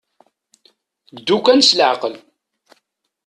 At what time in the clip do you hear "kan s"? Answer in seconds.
1.45-1.69